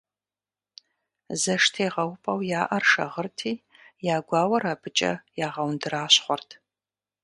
ЗэштегъэупӀэу 1.41 2.39
яӀэр 2.61 2.83
шагъырти, 2.91 3.53
я 4.13 4.17
гуауэр 4.27 4.63
абыкӀэ 4.73 5.11
ягъэундэращхъуэрт. 5.45 6.49